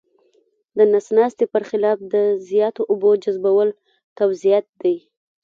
[0.77, 2.15] د نس ناستي پر خلاف د
[2.49, 3.69] زیاتو اوبو جذبول
[4.17, 4.95] قبضیت دی.